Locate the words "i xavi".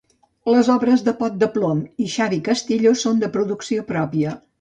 2.03-2.39